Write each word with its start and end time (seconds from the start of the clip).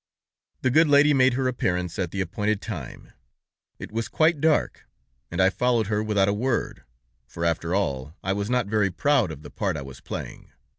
"The 0.63 0.71
good 0.71 0.87
lady 0.87 1.13
made 1.13 1.33
her 1.35 1.47
appearance 1.47 1.99
at 1.99 2.09
the 2.09 2.21
appointed 2.21 2.59
time. 2.59 3.11
It 3.77 3.91
was 3.91 4.07
quite 4.07 4.41
dark, 4.41 4.87
and 5.29 5.39
I 5.39 5.51
followed 5.51 5.85
her 5.93 6.01
without 6.01 6.27
a 6.27 6.33
word, 6.33 6.83
for, 7.27 7.45
after 7.45 7.75
all, 7.75 8.15
I 8.23 8.33
was 8.33 8.49
not 8.49 8.65
very 8.65 8.89
proud 8.89 9.29
of 9.29 9.43
the 9.43 9.51
part 9.51 9.77
I 9.77 9.83
was 9.83 10.01
playing. 10.01 10.53